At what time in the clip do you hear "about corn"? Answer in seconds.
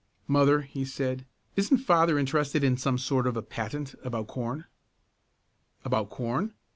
4.03-4.65, 5.85-6.55